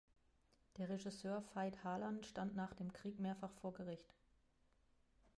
[0.79, 4.15] Der Regisseur Veit Harlan stand nach dem Krieg mehrfach vor Gericht.